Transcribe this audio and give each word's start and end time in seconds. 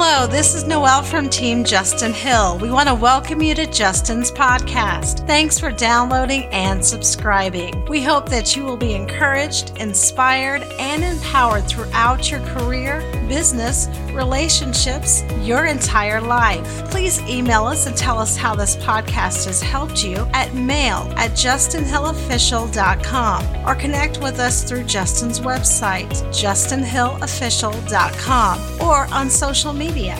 Hello, 0.00 0.28
this 0.28 0.54
is 0.54 0.62
Noelle 0.62 1.02
from 1.02 1.28
Team 1.28 1.64
Justin 1.64 2.12
Hill. 2.12 2.56
We 2.58 2.70
want 2.70 2.88
to 2.88 2.94
welcome 2.94 3.42
you 3.42 3.52
to 3.56 3.66
Justin's 3.66 4.30
podcast. 4.30 5.26
Thanks 5.26 5.58
for 5.58 5.72
downloading 5.72 6.44
and 6.52 6.86
subscribing. 6.86 7.84
We 7.86 8.04
hope 8.04 8.28
that 8.28 8.54
you 8.54 8.62
will 8.62 8.76
be 8.76 8.94
encouraged, 8.94 9.76
inspired, 9.76 10.62
and 10.78 11.02
empowered 11.02 11.66
throughout 11.66 12.30
your 12.30 12.38
career, 12.46 13.00
business, 13.28 13.88
relationships, 14.12 15.22
your 15.40 15.66
entire 15.66 16.20
life. 16.20 16.90
Please 16.90 17.20
email 17.22 17.64
us 17.66 17.86
and 17.86 17.96
tell 17.96 18.18
us 18.18 18.36
how 18.36 18.54
this 18.54 18.76
podcast 18.76 19.46
has 19.46 19.62
helped 19.62 20.02
you 20.02 20.16
at 20.32 20.52
mail 20.54 21.12
at 21.16 21.30
justinhillofficial.com 21.32 23.66
or 23.66 23.74
connect 23.74 24.20
with 24.20 24.38
us 24.40 24.64
through 24.64 24.84
Justin's 24.84 25.40
website, 25.40 26.08
justinhillofficial.com, 26.32 28.80
or 28.80 29.06
on 29.12 29.28
social 29.30 29.72
media. 29.72 30.16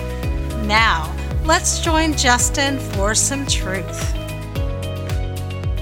Now, 0.65 1.15
let's 1.45 1.81
join 1.81 2.17
Justin 2.17 2.79
for 2.79 3.15
some 3.15 3.45
truth. 3.47 4.13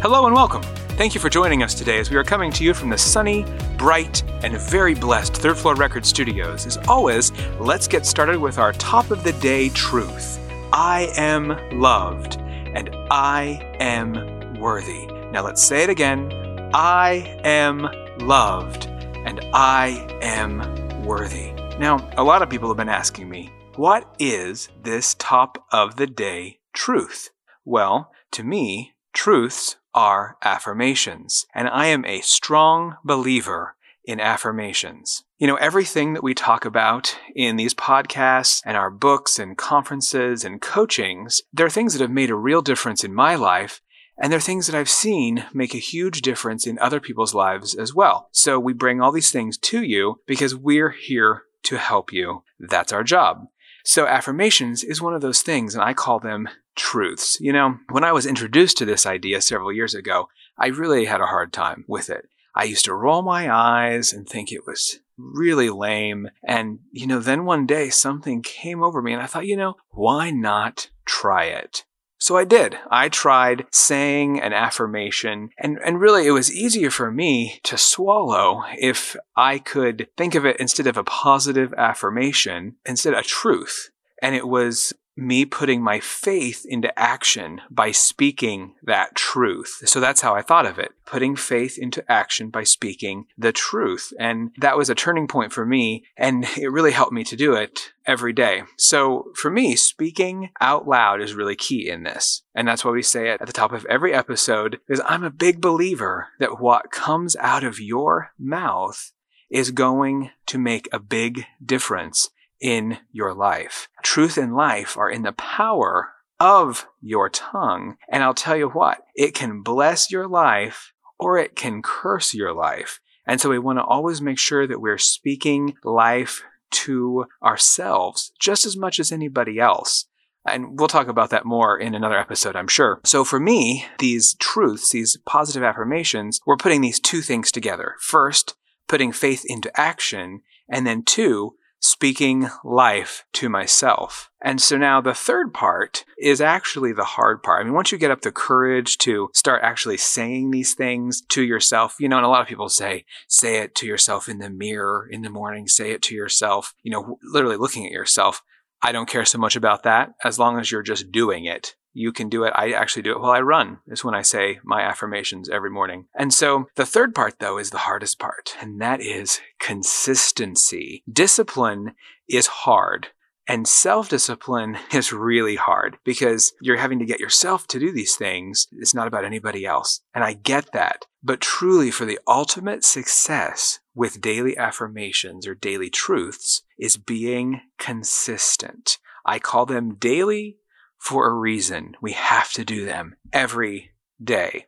Hello 0.01 0.27
and 0.27 0.35
welcome. 0.35 0.63
Thank 0.97 1.15
you 1.15 1.21
for 1.21 1.29
joining 1.29 1.63
us 1.63 1.75
today 1.75 1.99
as 1.99 2.11
we 2.11 2.17
are 2.17 2.25
coming 2.25 2.51
to 2.53 2.65
you 2.65 2.73
from 2.73 2.89
the 2.89 2.97
sunny, 2.97 3.45
bright, 3.77 4.23
and 4.43 4.59
very 4.59 4.95
blessed 4.95 5.37
Third 5.37 5.59
Floor 5.59 5.75
Record 5.75 6.07
Studios. 6.07 6.65
As 6.65 6.79
always, 6.89 7.33
let's 7.61 7.87
get 7.87 8.07
started 8.07 8.39
with 8.39 8.57
our 8.57 8.73
top 8.73 9.11
of 9.11 9.23
the 9.23 9.35
day 9.35 9.69
truth 9.69 10.41
I 10.73 11.13
am 11.19 11.49
loved 11.79 12.39
and 12.39 12.97
I 13.11 13.77
am 13.79 14.59
worthy. 14.59 15.05
Now 15.33 15.45
let's 15.45 15.63
say 15.63 15.83
it 15.85 15.91
again 15.91 16.33
I 16.73 17.39
am 17.45 17.83
loved 18.27 18.87
and 18.87 19.43
I 19.53 20.19
am 20.23 21.05
worthy. 21.05 21.53
Now, 21.79 22.09
a 22.17 22.25
lot 22.25 22.41
of 22.41 22.49
people 22.49 22.69
have 22.69 22.79
been 22.79 22.89
asking 22.89 23.29
me, 23.29 23.53
what 23.75 24.17
is 24.19 24.71
this 24.83 25.15
top 25.19 25.63
of 25.71 25.97
the 25.97 26.07
day 26.07 26.61
truth? 26.73 27.29
Well, 27.67 28.13
to 28.33 28.43
me, 28.43 28.95
truths 29.13 29.77
are 29.97 30.37
affirmations, 30.43 31.47
and 31.53 31.69
I 31.69 31.87
am 31.87 32.05
a 32.05 32.21
strong 32.21 32.97
believer 33.05 33.75
in 34.05 34.21
affirmations. 34.21 35.25
You 35.39 35.49
know, 35.49 35.57
everything 35.57 36.15
that 36.15 36.23
we 36.23 36.35
talk 36.35 36.65
about 36.65 37.19
in 37.35 37.57
these 37.57 37.75
podcasts 37.75 38.63
and 38.65 38.77
our 38.77 38.91
books 38.91 39.41
and 39.41 39.59
conferences 39.59 40.45
and 40.45 40.63
coachings, 40.63 41.41
there 41.53 41.67
are 41.67 41.71
things 41.71 41.95
that 41.95 42.03
have 42.03 42.11
made 42.11 42.31
a 42.31 42.37
real 42.37 42.63
difference 42.63 43.03
in 43.03 43.13
my 43.13 43.35
life 43.35 43.81
and 44.19 44.33
they're 44.33 44.41
things 44.41 44.67
that 44.67 44.77
I've 44.77 44.89
seen 44.89 45.45
make 45.53 45.75
a 45.75 45.79
huge 45.79 46.23
difference 46.23 46.67
in 46.67 46.79
other 46.79 47.01
people's 47.01 47.35
lives 47.35 47.75
as 47.75 47.95
well. 47.95 48.29
So 48.33 48.59
we 48.59 48.73
bring 48.73 49.01
all 49.01 49.13
these 49.13 49.31
things 49.31 49.59
to 49.59 49.83
you 49.83 50.21
because 50.27 50.55
we're 50.55 50.91
here 50.91 51.43
to 51.65 51.77
help 51.77 52.13
you. 52.13 52.43
That's 52.59 52.93
our 52.93 53.05
job. 53.05 53.47
So 53.85 54.07
affirmations 54.07 54.83
is 54.83 55.03
one 55.03 55.15
of 55.15 55.21
those 55.21 55.43
things, 55.43 55.75
and 55.75 55.85
I 55.85 55.95
call 55.95 56.19
them 56.19 56.49
truths. 56.77 57.39
You 57.41 57.53
know, 57.53 57.79
when 57.91 58.05
I 58.05 58.13
was 58.13 58.27
introduced 58.27 58.77
to 58.79 58.85
this 58.85 59.07
idea 59.07 59.41
several 59.41 59.73
years 59.73 59.95
ago, 59.95 60.29
I 60.59 60.69
really 60.69 61.07
had 61.07 61.21
a 61.21 61.27
hard 61.27 61.53
time 61.53 61.85
with 61.89 62.09
it. 62.11 62.29
I 62.55 62.65
used 62.65 62.85
to 62.87 62.95
roll 62.95 63.23
my 63.23 63.55
eyes 63.55 64.13
and 64.13 64.27
think 64.27 64.51
it 64.51 64.67
was 64.67 65.01
really 65.19 65.71
lame. 65.71 66.31
And, 66.47 66.79
you 66.91 67.07
know, 67.07 67.21
then 67.21 67.45
one 67.45 67.67
day 67.67 67.91
something 67.91 68.43
came 68.43 68.83
over 68.83 69.03
me 69.03 69.13
and 69.13 69.23
I 69.23 69.27
thought, 69.27 69.47
you 69.47 69.57
know, 69.57 69.75
why 69.91 70.31
not 70.31 70.89
try 71.05 71.45
it? 71.45 71.85
So 72.19 72.37
I 72.37 72.45
did. 72.45 72.79
I 72.91 73.11
tried 73.11 73.67
saying 73.71 74.41
an 74.41 74.55
affirmation, 74.55 75.51
and, 75.59 75.79
and 75.85 76.01
really 76.01 76.27
it 76.27 76.31
was 76.31 76.51
easier 76.51 76.91
for 76.91 77.11
me 77.11 77.61
to 77.65 77.77
swallow 77.77 78.65
if 78.79 79.17
I 79.37 79.59
could 79.59 80.09
think 80.17 80.35
of 80.35 80.47
it 80.47 80.57
instead 80.59 80.87
of 80.87 80.97
a 80.97 81.05
positive 81.05 81.75
affirmation, 81.77 82.77
instead 82.87 83.13
of 83.13 83.21
a 83.21 83.23
truth. 83.23 83.91
And 84.23 84.35
it 84.35 84.49
was 84.49 84.95
me 85.17 85.45
putting 85.45 85.83
my 85.83 85.99
faith 85.99 86.65
into 86.69 86.97
action 86.99 87.61
by 87.71 87.91
speaking 87.91 88.75
that 88.83 89.15
truth. 89.15 89.81
So 89.87 89.99
that's 89.99 90.21
how 90.21 90.35
I 90.35 90.43
thought 90.43 90.67
of 90.67 90.79
it. 90.79 90.93
Putting 91.07 91.37
faith 91.37 91.79
into 91.79 92.05
action 92.11 92.51
by 92.51 92.65
speaking 92.65 93.27
the 93.39 93.53
truth. 93.53 94.13
And 94.19 94.51
that 94.59 94.77
was 94.77 94.91
a 94.91 94.95
turning 94.95 95.27
point 95.27 95.53
for 95.53 95.65
me. 95.65 96.05
And 96.17 96.45
it 96.57 96.71
really 96.71 96.93
helped 96.93 97.13
me 97.13 97.25
to 97.25 97.37
do 97.37 97.55
it 97.55 97.93
every 98.07 98.33
day. 98.33 98.63
So 98.77 99.33
for 99.35 99.51
me, 99.51 99.75
speaking 99.75 100.51
out 100.61 100.87
loud 100.87 101.21
is 101.21 101.35
really 101.35 101.57
key 101.57 101.89
in 101.89 102.03
this. 102.03 102.43
And 102.55 102.69
that's 102.69 102.85
why 102.85 102.91
we 102.91 103.03
say 103.03 103.31
it 103.31 103.41
at 103.41 103.47
the 103.47 103.53
top 103.53 103.73
of 103.73 103.87
every 103.87 104.13
episode 104.13 104.81
is 104.89 105.01
I'm 105.05 105.25
a 105.25 105.31
big 105.31 105.61
believer 105.61 106.29
that 106.39 106.61
what 106.61 106.91
comes 106.91 107.37
out 107.37 107.65
of 107.65 107.81
your 107.81 108.33
mouth 108.39 109.13
is 109.49 109.71
going 109.71 110.31
to 110.47 110.59
make 110.59 110.89
a 110.93 110.99
big 110.99 111.45
difference 111.65 112.31
in 112.61 112.99
your 113.13 113.35
life. 113.35 113.89
Truth 114.03 114.39
and 114.39 114.55
life 114.55 114.97
are 114.97 115.11
in 115.11 115.23
the 115.23 115.33
power 115.33 116.13
of 116.39 116.87
your 117.01 117.29
tongue. 117.29 117.97
And 118.11 118.23
I'll 118.23 118.35
tell 118.35 118.57
you 118.57 118.69
what, 118.69 119.03
it 119.15 119.35
can 119.35 119.63
bless 119.63 120.11
your 120.11 120.29
life 120.29 120.93
or 121.19 121.39
it 121.39 121.57
can 121.57 121.83
curse 121.83 122.35
your 122.35 122.53
life. 122.53 123.01
And 123.27 123.41
so 123.41 123.51
we 123.51 123.59
want 123.59 123.79
to 123.79 123.85
always 123.85 124.21
make 124.21 124.39
sure 124.39 124.67
that 124.67 124.81
we're 124.81 124.99
speaking 124.99 125.75
life 125.83 126.43
to 126.71 127.27
ourselves 127.43 128.33
just 128.39 128.67
as 128.67 128.77
much 128.77 129.01
as 129.01 129.11
anybody 129.11 129.59
else. 129.59 130.07
And 130.47 130.79
we'll 130.79 130.89
talk 130.89 131.09
about 131.09 131.31
that 131.31 131.45
more 131.45 131.77
in 131.77 131.95
another 131.95 132.19
episode, 132.19 132.55
I'm 132.55 132.69
sure. 132.69 133.01
So 133.05 133.25
for 133.25 133.41
me, 133.41 133.87
these 133.99 134.35
truths, 134.39 134.91
these 134.91 135.19
positive 135.27 135.65
affirmations, 135.65 136.41
we're 136.47 136.57
putting 136.57 136.83
these 136.83 137.01
two 137.01 137.21
things 137.21 137.51
together. 137.51 137.95
First, 138.01 138.55
putting 138.87 139.11
faith 139.11 139.43
into 139.45 139.73
action, 139.79 140.43
and 140.69 140.87
then 140.87 141.03
two, 141.03 141.57
speaking 141.81 142.49
life 142.65 143.25
to 143.35 143.49
myself. 143.49 144.31
And 144.43 144.61
so 144.61 144.77
now 144.77 145.01
the 145.01 145.15
third 145.15 145.53
part 145.53 146.05
is 146.19 146.41
actually 146.41 146.93
the 146.93 147.05
hard 147.05 147.43
part. 147.43 147.61
I 147.61 147.65
mean, 147.65 147.75
once 147.75 147.93
you 147.93 147.99
get 147.99 148.11
up 148.11 148.23
the 148.23 148.33
courage 148.33 148.99
to 148.99 149.29
start 149.35 149.63
actually 149.63 149.97
saying 149.97 150.51
these 150.51 150.75
things 150.75 151.23
to 151.31 151.43
yourself, 151.43 151.97
you 151.99 152.09
know, 152.09 152.17
and 152.17 152.27
a 152.27 152.29
lot 152.29 152.43
of 152.43 152.49
people 152.49 152.69
say, 152.69 153.05
say 153.29 153.59
it 153.59 153.75
to 153.77 153.87
yourself 153.87 154.29
in 154.29 154.39
the 154.39 154.51
mirror 154.51 155.09
in 155.11 155.23
the 155.23 155.31
morning, 155.31 155.69
say 155.69 155.91
it 155.93 156.03
to 156.03 156.15
yourself, 156.15 156.75
you 156.83 156.91
know, 156.91 157.19
literally 157.23 157.57
looking 157.57 157.87
at 157.87 157.93
yourself. 157.93 158.43
I 158.83 158.93
don't 158.93 159.09
care 159.09 159.25
so 159.25 159.39
much 159.39 159.57
about 159.57 159.83
that 159.85 160.11
as 160.23 160.39
long 160.39 160.59
as 160.59 160.71
you're 160.71 160.83
just 160.83 161.11
doing 161.11 161.45
it 161.45 161.75
you 161.97 162.13
can 162.13 162.29
do 162.29 162.45
it. 162.45 162.53
I 162.55 162.73
actually 162.73 163.03
do 163.03 163.13
it 163.13 163.21
while 163.21 163.31
I 163.31 163.41
run, 163.41 163.79
is 163.87 164.05
when 164.05 164.15
I 164.15 164.21
say 164.21 164.61
my 164.63 164.83
affirmations 164.83 165.49
every 165.49 165.71
morning. 165.71 166.07
And 166.15 166.33
so 166.33 166.67
the 166.77 166.85
third 166.85 167.15
part, 167.15 167.39
though, 167.39 167.57
is 167.57 167.71
the 167.71 167.79
hardest 167.79 168.19
part, 168.19 168.55
and 168.61 168.81
that 168.83 169.01
is 169.01 169.41
consistency. 169.59 171.03
Discipline 171.11 171.95
is 172.29 172.47
hard. 172.49 173.09
And 173.49 173.67
self 173.67 174.09
discipline 174.09 174.77
is 174.93 175.13
really 175.13 175.57
hard 175.57 175.97
because 176.05 176.53
you're 176.61 176.77
having 176.77 176.99
to 176.99 177.07
get 177.07 177.21
yourself 177.21 177.67
to 177.69 177.79
do 177.79 177.93
these 177.93 178.17
things. 178.17 178.67
It's 178.73 178.95
not 178.95 179.07
about 179.07 179.25
anybody 179.25 179.65
else. 179.65 180.01
And 180.15 180.23
I 180.23 180.35
get 180.35 180.73
that. 180.73 181.07
But 181.23 181.41
truly, 181.41 181.91
for 181.91 182.05
the 182.05 182.21
ultimate 182.29 182.85
success 182.85 183.81
with 183.95 184.21
daily 184.21 184.57
affirmations 184.57 185.47
or 185.47 185.55
daily 185.55 185.89
truths 185.89 186.63
is 186.79 186.99
being 186.99 187.63
consistent. 187.79 188.99
I 189.25 189.39
call 189.39 189.65
them 189.65 189.95
daily 189.95 190.59
for 191.07 191.29
a 191.29 191.33
reason. 191.33 191.95
We 192.03 192.13
have 192.13 192.51
to 192.55 192.65
do 192.65 192.85
them 192.85 193.15
every 193.33 193.93
day. 194.23 194.67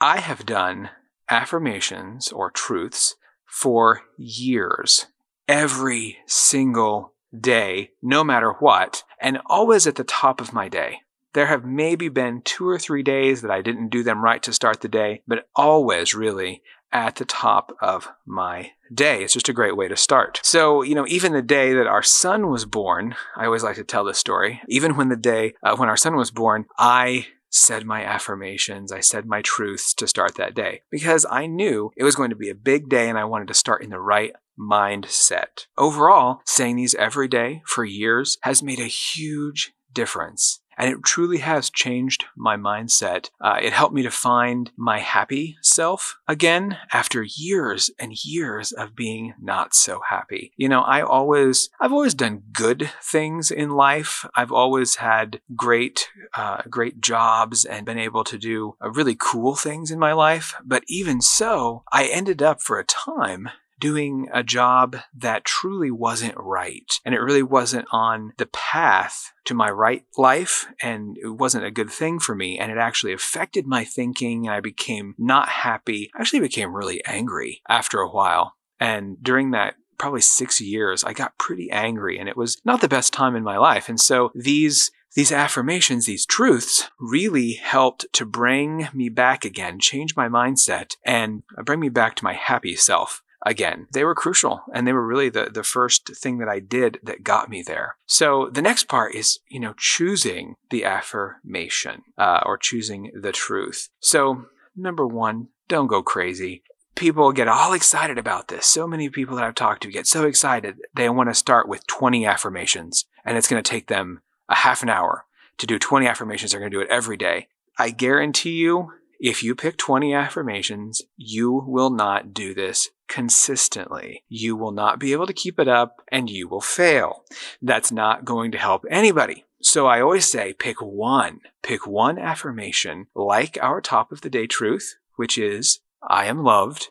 I 0.00 0.20
have 0.20 0.46
done 0.46 0.88
affirmations 1.28 2.32
or 2.32 2.50
truths 2.50 3.16
for 3.44 4.00
years, 4.16 5.06
every 5.46 6.16
single 6.26 7.12
day, 7.38 7.90
no 8.00 8.24
matter 8.24 8.52
what, 8.52 9.04
and 9.20 9.38
always 9.44 9.86
at 9.86 9.96
the 9.96 10.04
top 10.04 10.40
of 10.40 10.54
my 10.54 10.70
day. 10.70 11.00
There 11.34 11.46
have 11.46 11.66
maybe 11.66 12.08
been 12.08 12.40
two 12.40 12.66
or 12.66 12.78
three 12.78 13.02
days 13.02 13.42
that 13.42 13.50
I 13.50 13.60
didn't 13.60 13.90
do 13.90 14.02
them 14.02 14.24
right 14.24 14.42
to 14.44 14.54
start 14.54 14.80
the 14.80 14.88
day, 14.88 15.20
but 15.28 15.46
always 15.54 16.14
really 16.14 16.62
at 16.92 17.16
the 17.16 17.24
top 17.24 17.76
of 17.80 18.08
my 18.24 18.72
day. 18.94 19.22
It's 19.22 19.34
just 19.34 19.48
a 19.48 19.52
great 19.54 19.76
way 19.76 19.88
to 19.88 19.96
start. 19.96 20.40
So, 20.42 20.82
you 20.82 20.94
know, 20.94 21.06
even 21.08 21.32
the 21.32 21.42
day 21.42 21.72
that 21.74 21.86
our 21.86 22.02
son 22.02 22.48
was 22.48 22.64
born, 22.64 23.16
I 23.36 23.46
always 23.46 23.62
like 23.62 23.76
to 23.76 23.84
tell 23.84 24.04
this 24.04 24.18
story. 24.18 24.62
Even 24.68 24.96
when 24.96 25.08
the 25.08 25.16
day 25.16 25.54
uh, 25.62 25.76
when 25.76 25.88
our 25.88 25.96
son 25.96 26.16
was 26.16 26.30
born, 26.30 26.66
I 26.78 27.26
said 27.50 27.86
my 27.86 28.04
affirmations, 28.04 28.92
I 28.92 29.00
said 29.00 29.26
my 29.26 29.42
truths 29.42 29.94
to 29.94 30.06
start 30.06 30.34
that 30.36 30.54
day 30.54 30.82
because 30.90 31.26
I 31.30 31.46
knew 31.46 31.90
it 31.96 32.04
was 32.04 32.16
going 32.16 32.30
to 32.30 32.36
be 32.36 32.50
a 32.50 32.54
big 32.54 32.88
day 32.88 33.08
and 33.08 33.18
I 33.18 33.24
wanted 33.24 33.48
to 33.48 33.54
start 33.54 33.82
in 33.82 33.90
the 33.90 34.00
right 34.00 34.32
mindset. 34.58 35.66
Overall, 35.76 36.40
saying 36.44 36.76
these 36.76 36.94
every 36.94 37.28
day 37.28 37.62
for 37.66 37.84
years 37.84 38.38
has 38.42 38.62
made 38.62 38.80
a 38.80 38.84
huge 38.84 39.72
difference. 39.92 40.60
And 40.76 40.90
it 40.90 41.02
truly 41.04 41.38
has 41.38 41.70
changed 41.70 42.24
my 42.36 42.56
mindset. 42.56 43.30
Uh, 43.40 43.58
it 43.60 43.72
helped 43.72 43.94
me 43.94 44.02
to 44.02 44.10
find 44.10 44.70
my 44.76 44.98
happy 44.98 45.56
self 45.62 46.18
again 46.28 46.78
after 46.92 47.22
years 47.22 47.90
and 47.98 48.12
years 48.24 48.72
of 48.72 48.94
being 48.94 49.34
not 49.40 49.74
so 49.74 50.00
happy. 50.08 50.52
You 50.56 50.68
know, 50.68 50.82
I 50.82 51.02
always, 51.02 51.70
I've 51.80 51.92
always 51.92 52.14
done 52.14 52.42
good 52.52 52.90
things 53.02 53.50
in 53.50 53.70
life. 53.70 54.26
I've 54.34 54.52
always 54.52 54.96
had 54.96 55.40
great, 55.54 56.08
uh, 56.34 56.62
great 56.68 57.00
jobs 57.00 57.64
and 57.64 57.86
been 57.86 57.98
able 57.98 58.24
to 58.24 58.38
do 58.38 58.76
uh, 58.82 58.90
really 58.90 59.16
cool 59.18 59.54
things 59.54 59.90
in 59.90 59.98
my 59.98 60.12
life. 60.12 60.54
But 60.64 60.84
even 60.88 61.20
so, 61.20 61.84
I 61.92 62.06
ended 62.06 62.42
up 62.42 62.60
for 62.62 62.78
a 62.78 62.84
time 62.84 63.50
doing 63.78 64.28
a 64.32 64.42
job 64.42 64.96
that 65.14 65.44
truly 65.44 65.90
wasn't 65.90 66.34
right. 66.36 67.00
And 67.04 67.14
it 67.14 67.20
really 67.20 67.42
wasn't 67.42 67.86
on 67.92 68.32
the 68.38 68.46
path 68.46 69.32
to 69.44 69.54
my 69.54 69.70
right 69.70 70.04
life. 70.16 70.66
And 70.82 71.16
it 71.18 71.28
wasn't 71.28 71.64
a 71.64 71.70
good 71.70 71.90
thing 71.90 72.18
for 72.18 72.34
me. 72.34 72.58
And 72.58 72.72
it 72.72 72.78
actually 72.78 73.12
affected 73.12 73.66
my 73.66 73.84
thinking. 73.84 74.46
And 74.46 74.54
I 74.54 74.60
became 74.60 75.14
not 75.18 75.48
happy. 75.48 76.10
I 76.14 76.20
actually 76.20 76.40
became 76.40 76.74
really 76.74 77.04
angry 77.04 77.62
after 77.68 78.00
a 78.00 78.10
while. 78.10 78.54
And 78.80 79.22
during 79.22 79.50
that 79.52 79.74
probably 79.98 80.20
six 80.20 80.60
years, 80.60 81.04
I 81.04 81.12
got 81.12 81.38
pretty 81.38 81.70
angry 81.70 82.18
and 82.18 82.28
it 82.28 82.36
was 82.36 82.60
not 82.64 82.82
the 82.82 82.88
best 82.88 83.12
time 83.12 83.34
in 83.34 83.42
my 83.42 83.56
life. 83.56 83.88
And 83.88 84.00
so 84.00 84.30
these 84.34 84.90
these 85.14 85.32
affirmations, 85.32 86.04
these 86.04 86.26
truths 86.26 86.90
really 87.00 87.54
helped 87.54 88.04
to 88.12 88.26
bring 88.26 88.88
me 88.92 89.08
back 89.08 89.46
again, 89.46 89.80
change 89.80 90.14
my 90.14 90.28
mindset, 90.28 90.96
and 91.06 91.42
bring 91.64 91.80
me 91.80 91.88
back 91.88 92.16
to 92.16 92.24
my 92.24 92.34
happy 92.34 92.76
self 92.76 93.22
again. 93.46 93.86
They 93.92 94.04
were 94.04 94.14
crucial 94.14 94.62
and 94.74 94.86
they 94.86 94.92
were 94.92 95.06
really 95.06 95.30
the, 95.30 95.48
the 95.52 95.62
first 95.62 96.14
thing 96.16 96.38
that 96.38 96.48
I 96.48 96.58
did 96.58 96.98
that 97.02 97.22
got 97.22 97.48
me 97.48 97.62
there. 97.62 97.96
So 98.04 98.50
the 98.52 98.60
next 98.60 98.84
part 98.84 99.14
is, 99.14 99.38
you 99.48 99.60
know, 99.60 99.74
choosing 99.78 100.56
the 100.70 100.84
affirmation 100.84 102.02
uh, 102.18 102.40
or 102.44 102.58
choosing 102.58 103.12
the 103.18 103.32
truth. 103.32 103.88
So 104.00 104.46
number 104.74 105.06
one, 105.06 105.48
don't 105.68 105.86
go 105.86 106.02
crazy 106.02 106.62
people 106.96 107.30
get 107.30 107.46
all 107.46 107.74
excited 107.74 108.18
about 108.18 108.48
this. 108.48 108.66
So 108.66 108.86
many 108.86 109.08
people 109.10 109.36
that 109.36 109.44
I've 109.44 109.54
talked 109.54 109.82
to 109.82 109.90
get 109.90 110.06
so 110.06 110.24
excited. 110.24 110.78
They 110.94 111.08
want 111.10 111.28
to 111.28 111.34
start 111.34 111.68
with 111.68 111.86
20 111.86 112.26
affirmations 112.26 113.04
and 113.24 113.36
it's 113.36 113.48
going 113.48 113.62
to 113.62 113.70
take 113.70 113.86
them 113.86 114.22
a 114.48 114.56
half 114.56 114.82
an 114.82 114.88
hour 114.88 115.26
to 115.58 115.66
do 115.66 115.78
20 115.78 116.06
affirmations. 116.06 116.50
They're 116.50 116.60
going 116.60 116.72
to 116.72 116.76
do 116.76 116.80
it 116.80 116.88
every 116.90 117.16
day. 117.16 117.48
I 117.78 117.90
guarantee 117.90 118.52
you, 118.52 118.92
if 119.20 119.42
you 119.42 119.54
pick 119.54 119.76
20 119.76 120.14
affirmations, 120.14 121.02
you 121.16 121.52
will 121.52 121.90
not 121.90 122.32
do 122.32 122.54
this 122.54 122.88
consistently. 123.08 124.24
You 124.28 124.56
will 124.56 124.72
not 124.72 124.98
be 124.98 125.12
able 125.12 125.26
to 125.26 125.32
keep 125.32 125.58
it 125.58 125.68
up 125.68 126.02
and 126.08 126.28
you 126.28 126.48
will 126.48 126.60
fail. 126.60 127.24
That's 127.62 127.92
not 127.92 128.24
going 128.24 128.52
to 128.52 128.58
help 128.58 128.84
anybody. 128.90 129.44
So 129.62 129.86
I 129.86 130.00
always 130.00 130.30
say 130.30 130.52
pick 130.52 130.80
one, 130.80 131.40
pick 131.62 131.86
one 131.86 132.18
affirmation 132.18 133.06
like 133.14 133.58
our 133.60 133.80
top 133.80 134.12
of 134.12 134.20
the 134.20 134.30
day 134.30 134.46
truth, 134.46 134.96
which 135.16 135.38
is 135.38 135.80
I 136.02 136.26
am 136.26 136.42
loved, 136.42 136.90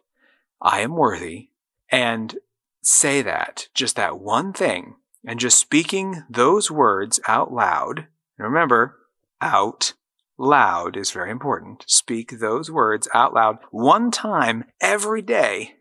I 0.61 0.81
am 0.81 0.95
worthy, 0.95 1.49
and 1.89 2.37
say 2.81 3.21
that, 3.21 3.67
just 3.73 3.95
that 3.95 4.19
one 4.19 4.51
thing, 4.51 4.95
and 5.25 5.39
just 5.39 5.59
speaking 5.59 6.23
those 6.29 6.69
words 6.69 7.19
out 7.27 7.53
loud. 7.53 8.07
And 8.37 8.47
remember, 8.47 8.97
out 9.41 9.93
loud 10.37 10.97
is 10.97 11.11
very 11.11 11.31
important. 11.31 11.85
Speak 11.87 12.39
those 12.39 12.69
words 12.69 13.07
out 13.13 13.33
loud 13.33 13.57
one 13.71 14.11
time 14.11 14.65
every 14.81 15.21
day 15.21 15.74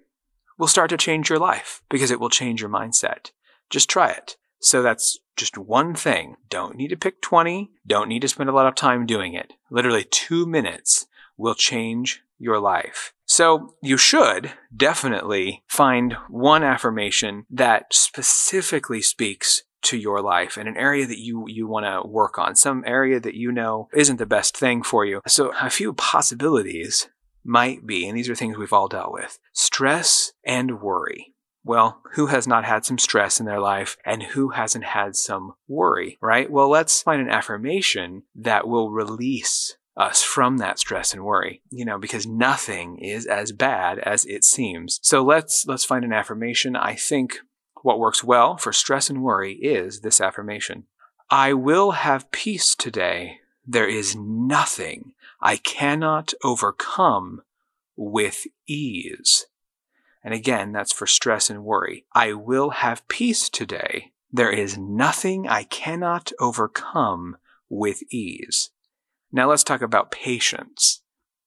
will 0.58 0.66
start 0.66 0.90
to 0.90 0.96
change 0.96 1.28
your 1.28 1.38
life 1.38 1.82
because 1.88 2.10
it 2.10 2.20
will 2.20 2.30
change 2.30 2.60
your 2.60 2.70
mindset. 2.70 3.30
Just 3.70 3.88
try 3.88 4.10
it. 4.10 4.36
So 4.60 4.82
that's 4.82 5.18
just 5.36 5.58
one 5.58 5.94
thing. 5.94 6.36
Don't 6.48 6.76
need 6.76 6.88
to 6.88 6.96
pick 6.96 7.20
20. 7.20 7.70
Don't 7.86 8.08
need 8.08 8.22
to 8.22 8.28
spend 8.28 8.48
a 8.48 8.54
lot 8.54 8.66
of 8.66 8.74
time 8.74 9.04
doing 9.04 9.34
it. 9.34 9.52
Literally 9.70 10.04
two 10.04 10.46
minutes 10.46 11.06
will 11.36 11.54
change 11.54 12.22
your 12.38 12.58
life. 12.58 13.12
So 13.26 13.74
you 13.82 13.96
should 13.96 14.52
definitely 14.74 15.62
find 15.66 16.14
one 16.28 16.62
affirmation 16.62 17.46
that 17.50 17.92
specifically 17.92 19.02
speaks 19.02 19.62
to 19.82 19.98
your 19.98 20.22
life 20.22 20.56
and 20.56 20.66
an 20.66 20.76
area 20.76 21.06
that 21.06 21.18
you 21.18 21.44
you 21.46 21.66
want 21.66 21.84
to 21.86 22.08
work 22.08 22.38
on, 22.38 22.56
some 22.56 22.82
area 22.86 23.20
that 23.20 23.34
you 23.34 23.52
know 23.52 23.88
isn't 23.94 24.16
the 24.16 24.26
best 24.26 24.56
thing 24.56 24.82
for 24.82 25.04
you. 25.04 25.20
So 25.26 25.52
a 25.60 25.70
few 25.70 25.92
possibilities 25.92 27.08
might 27.44 27.87
be, 27.87 28.08
and 28.08 28.17
these 28.17 28.29
are 28.29 28.35
things 28.35 28.56
we've 28.56 28.73
all 28.73 28.88
dealt 28.88 29.12
with, 29.12 29.38
stress 29.52 30.32
and 30.44 30.81
worry. 30.81 31.35
Well, 31.67 32.02
who 32.12 32.26
has 32.26 32.46
not 32.46 32.64
had 32.64 32.85
some 32.85 32.99
stress 32.99 33.41
in 33.41 33.46
their 33.46 33.61
life 33.61 33.96
and 34.05 34.23
who 34.23 34.50
hasn't 34.50 34.85
had 34.85 35.17
some 35.17 35.55
worry, 35.67 36.19
right? 36.20 36.50
Well, 36.50 36.69
let's 36.69 37.00
find 37.02 37.23
an 37.23 37.31
affirmation 37.31 38.25
that 38.35 38.69
will 38.69 38.91
release 38.91 39.76
us 39.96 40.23
from 40.23 40.58
that 40.58 40.79
stress 40.79 41.14
and 41.14 41.25
worry, 41.25 41.62
you 41.70 41.85
know, 41.85 41.99
because 41.99 42.26
nothing 42.26 42.99
is 42.99 43.26
as 43.26 43.52
bad 43.52 43.99
as 44.00 44.26
it 44.26 44.44
seems. 44.44 44.99
So 45.02 45.25
let's, 45.25 45.67
let's 45.67 45.85
find 45.85 46.05
an 46.05 46.12
affirmation. 46.12 46.76
I 46.76 46.96
think 46.96 47.38
what 47.82 47.99
works 47.99 48.23
well 48.23 48.56
for 48.56 48.73
stress 48.73 49.08
and 49.08 49.23
worry 49.23 49.55
is 49.55 50.00
this 50.00 50.20
affirmation. 50.20 50.85
I 51.31 51.52
will 51.55 51.93
have 51.93 52.31
peace 52.31 52.75
today. 52.75 53.38
There 53.66 53.88
is 53.88 54.14
nothing 54.14 55.12
I 55.40 55.56
cannot 55.56 56.34
overcome 56.43 57.43
with 57.96 58.46
ease. 58.66 59.46
And 60.22 60.34
again, 60.34 60.72
that's 60.72 60.93
for 60.93 61.06
stress 61.06 61.50
and 61.50 61.64
worry. 61.64 62.05
I 62.12 62.32
will 62.32 62.70
have 62.70 63.06
peace 63.08 63.49
today. 63.49 64.12
There 64.32 64.50
is 64.50 64.76
nothing 64.76 65.46
I 65.49 65.64
cannot 65.64 66.32
overcome 66.40 67.37
with 67.69 68.02
ease. 68.11 68.70
Now 69.31 69.49
let's 69.49 69.64
talk 69.64 69.82
about 69.82 70.10
patience. 70.10 71.02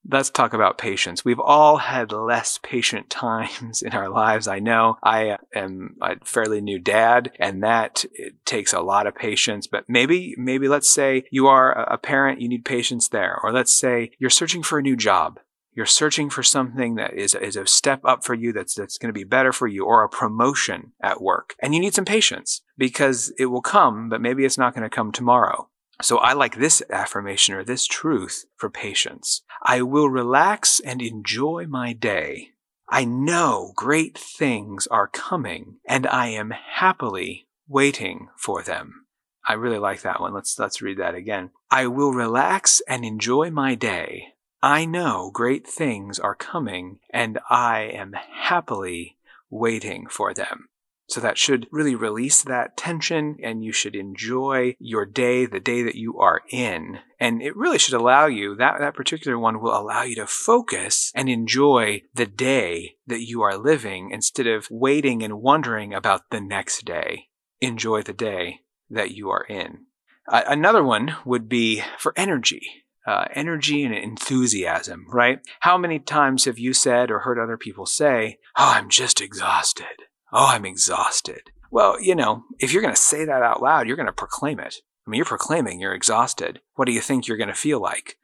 Let's 0.09 0.29
talk 0.29 0.53
about 0.53 0.77
patience. 0.77 1.25
We've 1.25 1.39
all 1.39 1.77
had 1.77 2.13
less 2.13 2.59
patient 2.63 3.09
times 3.09 3.81
in 3.81 3.91
our 3.93 4.09
lives. 4.09 4.47
I 4.47 4.59
know 4.59 4.97
I 5.03 5.37
am 5.53 5.97
a 6.01 6.15
fairly 6.23 6.61
new 6.61 6.79
dad 6.79 7.31
and 7.39 7.63
that 7.63 8.05
takes 8.45 8.73
a 8.73 8.79
lot 8.79 9.07
of 9.07 9.15
patience, 9.15 9.67
but 9.67 9.85
maybe, 9.87 10.33
maybe 10.37 10.67
let's 10.67 10.89
say 10.89 11.25
you 11.29 11.47
are 11.47 11.73
a 11.73 11.97
parent, 11.97 12.41
you 12.41 12.47
need 12.47 12.63
patience 12.63 13.09
there. 13.09 13.37
Or 13.43 13.51
let's 13.51 13.73
say 13.73 14.11
you're 14.17 14.29
searching 14.29 14.63
for 14.63 14.79
a 14.79 14.83
new 14.83 14.95
job. 14.95 15.39
You're 15.73 15.85
searching 15.85 16.31
for 16.31 16.41
something 16.41 16.95
that 16.95 17.13
is, 17.13 17.35
is 17.35 17.55
a 17.55 17.67
step 17.67 18.01
up 18.03 18.23
for 18.23 18.33
you 18.33 18.51
that's, 18.51 18.73
that's 18.73 18.97
going 18.97 19.09
to 19.09 19.19
be 19.19 19.23
better 19.23 19.53
for 19.53 19.67
you 19.67 19.85
or 19.85 20.03
a 20.03 20.09
promotion 20.09 20.93
at 21.01 21.21
work. 21.21 21.55
And 21.61 21.75
you 21.75 21.79
need 21.79 21.93
some 21.93 22.05
patience 22.05 22.63
because 22.77 23.31
it 23.37 23.47
will 23.47 23.61
come, 23.61 24.09
but 24.09 24.21
maybe 24.21 24.43
it's 24.43 24.57
not 24.57 24.73
going 24.73 24.89
to 24.89 24.95
come 24.95 25.11
tomorrow. 25.11 25.69
So 26.01 26.17
I 26.19 26.33
like 26.33 26.57
this 26.57 26.83
affirmation 26.89 27.55
or 27.55 27.63
this 27.63 27.85
truth 27.85 28.45
for 28.55 28.69
patience. 28.69 29.41
I 29.63 29.81
will 29.81 30.09
relax 30.09 30.79
and 30.79 31.01
enjoy 31.01 31.65
my 31.67 31.93
day. 31.93 32.49
I 32.89 33.03
know 33.03 33.73
great 33.75 34.17
things 34.17 34.87
are 34.87 35.07
coming 35.07 35.77
and 35.85 36.07
I 36.07 36.27
am 36.27 36.51
happily 36.51 37.47
waiting 37.67 38.29
for 38.37 38.61
them. 38.61 39.05
I 39.47 39.53
really 39.53 39.79
like 39.79 40.01
that 40.01 40.21
one. 40.21 40.33
Let's, 40.33 40.57
let's 40.59 40.81
read 40.81 40.97
that 40.99 41.15
again. 41.15 41.51
I 41.71 41.87
will 41.87 42.11
relax 42.11 42.81
and 42.87 43.03
enjoy 43.03 43.49
my 43.49 43.75
day. 43.75 44.35
I 44.61 44.85
know 44.85 45.31
great 45.33 45.67
things 45.67 46.19
are 46.19 46.35
coming 46.35 46.99
and 47.11 47.39
I 47.49 47.81
am 47.81 48.13
happily 48.13 49.17
waiting 49.49 50.07
for 50.07 50.33
them. 50.33 50.69
So 51.09 51.21
that 51.21 51.37
should 51.37 51.67
really 51.71 51.95
release 51.95 52.43
that 52.43 52.75
tension 52.75 53.37
and 53.41 53.63
you 53.63 53.71
should 53.71 53.95
enjoy 53.95 54.75
your 54.77 55.05
day, 55.05 55.45
the 55.45 55.59
day 55.59 55.81
that 55.83 55.95
you 55.95 56.19
are 56.19 56.41
in. 56.49 56.99
And 57.19 57.41
it 57.41 57.55
really 57.55 57.77
should 57.77 57.93
allow 57.93 58.25
you, 58.25 58.55
that, 58.55 58.79
that 58.79 58.93
particular 58.93 59.39
one 59.39 59.61
will 59.61 59.75
allow 59.75 60.03
you 60.03 60.15
to 60.15 60.27
focus 60.27 61.11
and 61.15 61.29
enjoy 61.29 62.03
the 62.13 62.25
day 62.25 62.97
that 63.07 63.21
you 63.21 63.41
are 63.41 63.57
living 63.57 64.11
instead 64.11 64.47
of 64.47 64.67
waiting 64.69 65.23
and 65.23 65.41
wondering 65.41 65.93
about 65.93 66.29
the 66.29 66.41
next 66.41 66.83
day. 66.83 67.29
Enjoy 67.61 68.01
the 68.01 68.13
day 68.13 68.59
that 68.89 69.11
you 69.11 69.29
are 69.29 69.45
in. 69.45 69.85
Uh, 70.29 70.43
another 70.47 70.83
one 70.83 71.15
would 71.25 71.47
be 71.47 71.83
for 71.97 72.13
energy. 72.17 72.83
Uh, 73.05 73.25
energy 73.33 73.85
and 73.85 73.95
enthusiasm, 73.95 75.05
right? 75.09 75.39
How 75.61 75.77
many 75.77 75.97
times 75.97 76.43
have 76.43 76.59
you 76.59 76.73
said 76.73 77.09
or 77.09 77.19
heard 77.19 77.39
other 77.39 77.55
people 77.55 77.85
say, 77.85 78.37
Oh, 78.57 78.73
I'm 78.75 78.89
just 78.89 79.21
exhausted. 79.21 79.85
Oh, 80.31 80.47
I'm 80.47 80.65
exhausted. 80.65 81.51
Well, 81.71 82.01
you 82.01 82.15
know, 82.15 82.43
if 82.59 82.71
you're 82.71 82.81
going 82.81 82.93
to 82.93 83.01
say 83.01 83.25
that 83.25 83.43
out 83.43 83.61
loud, 83.61 83.87
you're 83.87 83.95
going 83.95 84.07
to 84.07 84.13
proclaim 84.13 84.59
it. 84.59 84.77
I 85.05 85.09
mean, 85.09 85.17
you're 85.17 85.25
proclaiming 85.25 85.79
you're 85.79 85.93
exhausted. 85.93 86.61
What 86.75 86.85
do 86.85 86.91
you 86.91 87.01
think 87.01 87.27
you're 87.27 87.37
going 87.37 87.47
to 87.47 87.53
feel 87.53 87.81
like? 87.81 88.17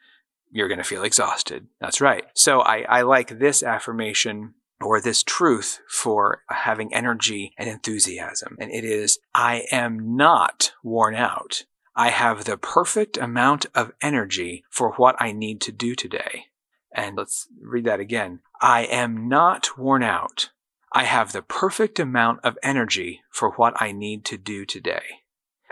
You're 0.51 0.67
going 0.67 0.79
to 0.79 0.83
feel 0.83 1.03
exhausted. 1.03 1.67
That's 1.79 2.01
right. 2.01 2.25
So 2.33 2.61
I, 2.61 2.81
I 2.89 3.01
like 3.01 3.39
this 3.39 3.63
affirmation 3.63 4.53
or 4.81 4.99
this 4.99 5.23
truth 5.23 5.79
for 5.87 6.43
having 6.49 6.93
energy 6.93 7.53
and 7.57 7.69
enthusiasm. 7.69 8.57
And 8.59 8.71
it 8.71 8.83
is, 8.83 9.19
I 9.33 9.65
am 9.71 10.15
not 10.15 10.73
worn 10.83 11.15
out. 11.15 11.63
I 11.95 12.09
have 12.09 12.45
the 12.45 12.57
perfect 12.57 13.17
amount 13.17 13.65
of 13.73 13.93
energy 14.01 14.63
for 14.69 14.93
what 14.93 15.15
I 15.19 15.31
need 15.31 15.61
to 15.61 15.71
do 15.71 15.95
today. 15.95 16.45
And 16.93 17.17
let's 17.17 17.47
read 17.61 17.85
that 17.85 17.99
again. 17.99 18.39
I 18.61 18.83
am 18.83 19.27
not 19.27 19.77
worn 19.77 20.03
out. 20.03 20.49
I 20.93 21.05
have 21.05 21.31
the 21.31 21.41
perfect 21.41 21.99
amount 21.99 22.41
of 22.43 22.57
energy 22.61 23.21
for 23.31 23.51
what 23.51 23.73
I 23.81 23.91
need 23.91 24.25
to 24.25 24.37
do 24.37 24.63
today. 24.65 25.01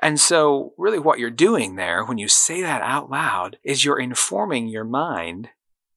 And 0.01 0.19
so, 0.19 0.73
really, 0.77 0.97
what 0.97 1.19
you're 1.19 1.29
doing 1.29 1.75
there 1.75 2.03
when 2.03 2.17
you 2.17 2.27
say 2.27 2.61
that 2.61 2.81
out 2.81 3.11
loud 3.11 3.59
is 3.63 3.85
you're 3.85 3.99
informing 3.99 4.67
your 4.67 4.83
mind 4.83 5.49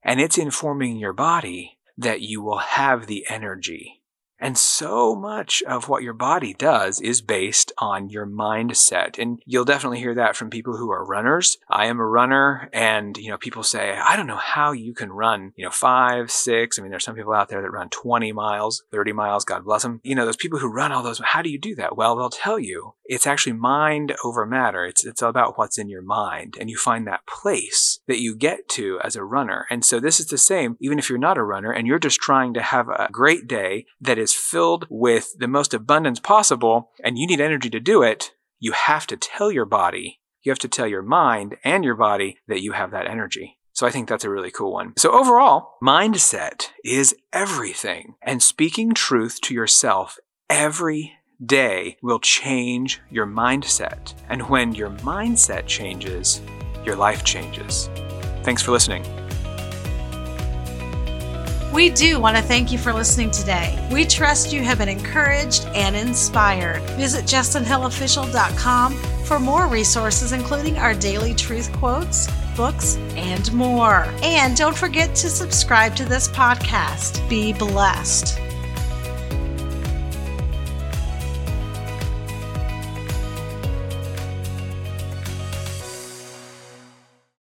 and 0.03 0.21
it's 0.21 0.37
informing 0.37 0.99
your 0.99 1.15
body 1.15 1.79
that 1.97 2.21
you 2.21 2.43
will 2.43 2.59
have 2.59 3.07
the 3.07 3.25
energy 3.31 4.03
And 4.45 4.59
so 4.59 5.15
much 5.15 5.63
of 5.63 5.89
what 5.89 6.03
your 6.03 6.13
body 6.13 6.53
does 6.53 7.01
is 7.01 7.23
based 7.23 7.73
on 7.79 8.11
your 8.11 8.27
mindset. 8.27 9.19
And 9.19 9.41
you'll 9.47 9.65
definitely 9.65 10.01
hear 10.01 10.15
that 10.17 10.37
from 10.37 10.51
people 10.51 10.77
who 10.77 10.91
are 10.91 11.03
runners. 11.03 11.57
I 11.71 11.87
am 11.87 11.99
a 11.99 12.07
runner 12.07 12.69
and, 12.71 13.17
you 13.17 13.31
know, 13.31 13.39
people 13.39 13.63
say, 13.63 13.93
I 13.93 14.17
don't 14.17 14.27
know 14.27 14.37
how 14.37 14.73
you 14.73 14.93
can 14.93 15.11
run, 15.11 15.55
you 15.57 15.65
know, 15.65 15.71
five, 15.71 16.31
six. 16.31 16.79
I 16.79 16.83
mean, 16.83 16.91
there's 16.91 17.05
some 17.05 17.15
people 17.15 17.33
out 17.33 17.49
there 17.49 17.63
that 17.63 17.71
run 17.71 17.89
20 17.89 18.33
miles, 18.33 18.85
30 18.93 19.15
miles. 19.15 19.47
God 19.47 19.65
bless 19.65 19.83
them. 19.83 20.03
You 20.05 20.15
know, 20.15 20.27
those 20.27 20.37
people 20.37 20.59
who 20.59 20.69
run 20.69 20.93
all 20.93 21.03
those, 21.03 21.23
how 21.25 21.41
do 21.41 21.49
you 21.49 21.59
do 21.59 21.75
that? 21.77 21.97
Well, 21.97 22.15
they'll 22.15 22.29
tell 22.29 22.59
you 22.59 22.93
it's 23.07 23.27
actually 23.27 23.55
mind 23.55 24.15
over 24.25 24.45
matter. 24.45 24.85
It's, 24.85 25.07
it's 25.07 25.23
about 25.23 25.57
what's 25.57 25.79
in 25.79 25.89
your 25.89 26.03
mind 26.03 26.59
and 26.61 26.69
you 26.69 26.77
find 26.77 27.07
that 27.07 27.27
place 27.27 28.01
that 28.09 28.21
you 28.21 28.37
get 28.37 28.69
to 28.71 29.01
as 29.03 29.17
a 29.17 29.25
runner. 29.25 29.65
And 29.71 29.87
so 29.87 30.01
this 30.01 30.21
is 30.21 30.27
the 30.27 30.37
same, 30.37 30.77
even 30.81 30.99
if 30.99 31.09
you're 31.09 31.19
not 31.19 31.39
a 31.39 31.43
runner 31.43 31.73
and 31.73 31.87
you're 31.87 31.99
just 31.99 32.21
trying 32.21 32.53
to 32.53 32.61
have 32.61 32.91
a 32.91 33.09
great 33.11 33.47
day 33.47 33.87
that 34.03 34.19
filled 34.35 34.87
with 34.91 35.29
the 35.39 35.49
most 35.49 35.75
abundance 35.75 36.21
possible 36.21 36.91
and 37.03 37.19
you 37.19 37.27
need 37.27 37.41
energy 37.41 37.71
to 37.71 37.81
do 37.81 38.03
it, 38.03 38.33
you 38.59 38.73
have 38.73 39.07
to 39.09 39.17
tell 39.17 39.51
your 39.51 39.65
body, 39.65 40.21
you 40.43 40.51
have 40.51 40.59
to 40.61 40.69
tell 40.69 40.87
your 40.87 41.03
mind 41.03 41.57
and 41.65 41.85
your 41.85 41.97
body 41.97 42.39
that 42.49 42.63
you 42.63 42.73
have 42.73 42.91
that 42.91 43.09
energy. 43.09 43.59
So 43.73 43.87
I 43.87 43.91
think 43.91 44.09
that's 44.09 44.25
a 44.25 44.31
really 44.31 44.53
cool 44.53 44.73
one. 44.73 44.93
So 44.97 45.11
overall, 45.11 45.73
mindset 45.83 46.69
is 46.85 47.15
everything. 47.33 48.15
And 48.23 48.43
speaking 48.43 48.95
truth 48.95 49.41
to 49.43 49.55
yourself 49.55 50.19
every 50.49 51.13
day 51.45 51.97
will 52.01 52.21
change 52.21 53.01
your 53.11 53.27
mindset. 53.27 54.15
And 54.29 54.49
when 54.49 54.75
your 54.75 54.91
mindset 54.91 55.67
changes, 55.67 56.41
your 56.85 56.97
life 56.97 57.25
changes. 57.25 57.89
Thanks 58.45 58.63
for 58.63 58.71
listening. 58.71 59.24
We 61.75 61.91
do 61.91 62.21
want 62.21 62.37
to 62.37 62.43
thank 62.43 62.71
you 62.71 62.79
for 62.79 62.93
listening 62.93 63.33
today. 63.33 63.77
We 63.91 64.05
trust 64.05 64.53
you 64.53 64.63
have 64.63 64.79
been 64.79 64.89
encouraged 64.89 65.67
and 65.75 65.97
inspired. 65.97 66.83
Visit 66.91 67.25
justinhillofficial.com 67.25 68.95
for 69.25 69.41
more 69.41 69.67
resources, 69.67 70.31
including 70.31 70.79
our 70.79 70.95
daily 70.95 71.35
truth 71.35 71.73
quotes, 71.73 72.31
books, 72.57 72.95
and 73.17 73.53
more. 73.53 74.07
And 74.23 74.57
don't 74.57 74.77
forget 74.77 75.17
to 75.17 75.29
subscribe 75.29 75.97
to 75.97 76.05
this 76.05 76.29
podcast. 76.29 77.29
Be 77.29 77.53
blessed. 77.53 78.44